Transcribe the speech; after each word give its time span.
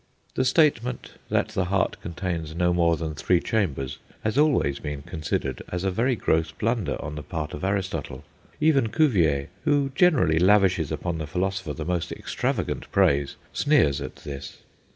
The 0.33 0.45
statement 0.45 1.11
that 1.29 1.49
the 1.49 1.65
heart 1.65 1.97
contains 2.01 2.55
no 2.55 2.73
more 2.73 2.97
than 2.97 3.13
three 3.13 3.39
chambers 3.39 3.99
has 4.23 4.35
always 4.35 4.79
been 4.79 5.03
considered 5.03 5.61
as 5.71 5.83
a 5.83 5.91
very 5.91 6.15
gross 6.15 6.51
blunder 6.51 6.97
on 6.99 7.13
the 7.13 7.21
part 7.21 7.53
of 7.53 7.63
Aristotle. 7.63 8.23
Even 8.59 8.87
Cuvier, 8.89 9.49
who 9.63 9.91
generally 9.93 10.39
lavishes 10.39 10.91
upon 10.91 11.19
the 11.19 11.27
philosopher 11.27 11.73
the 11.75 11.85
most 11.85 12.11
extravagant 12.11 12.91
praise, 12.91 13.35
sneers 13.53 14.01
at 14.01 14.15
this. 14.15 14.63